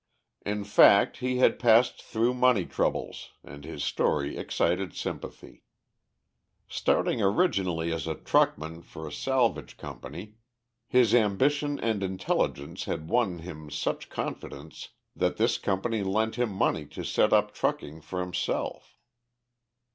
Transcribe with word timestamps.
In 0.43 0.63
fact, 0.63 1.17
he 1.17 1.37
had 1.37 1.59
passed 1.59 2.01
through 2.01 2.33
money 2.33 2.65
troubles, 2.65 3.33
and 3.43 3.63
his 3.63 3.83
story 3.83 4.35
excited 4.35 4.95
sympathy. 4.95 5.61
Starting 6.67 7.21
originally 7.21 7.93
as 7.93 8.07
a 8.07 8.15
truckman 8.15 8.81
for 8.81 9.07
a 9.07 9.11
salvage 9.11 9.77
company, 9.77 10.37
his 10.87 11.13
ambition 11.13 11.79
and 11.79 12.01
intelligence 12.01 12.85
had 12.85 13.09
won 13.09 13.37
him 13.45 13.69
such 13.69 14.09
confidence 14.09 14.89
that 15.15 15.37
this 15.37 15.59
company 15.59 16.01
lent 16.01 16.33
him 16.33 16.49
money 16.49 16.87
to 16.87 17.03
set 17.05 17.31
up 17.31 17.53
trucking 17.53 18.01
for 18.01 18.21
himself. 18.21 18.97